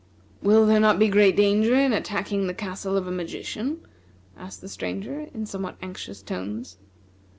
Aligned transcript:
"Will 0.41 0.65
there 0.65 0.79
not 0.79 0.97
be 0.97 1.09
great 1.09 1.35
danger 1.35 1.75
in 1.75 1.93
attacking 1.93 2.47
the 2.47 2.55
castle 2.55 2.97
of 2.97 3.05
a 3.05 3.11
magician?" 3.11 3.85
asked 4.35 4.59
the 4.61 4.67
Stranger 4.67 5.27
in 5.31 5.45
somewhat 5.45 5.77
anxious 5.79 6.23
tones. 6.23 6.79